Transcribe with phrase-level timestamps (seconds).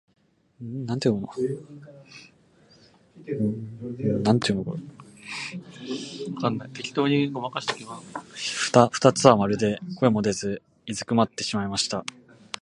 [0.59, 1.21] 二疋は
[9.37, 12.03] まるで声も出ず居すくまってしまいました。